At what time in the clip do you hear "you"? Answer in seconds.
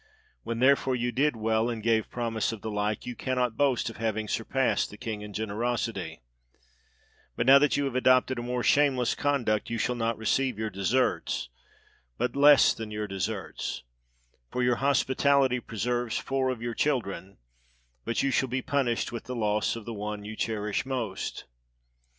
0.95-1.11, 3.05-3.15, 7.77-7.85, 9.69-9.77, 18.23-18.31, 20.25-20.35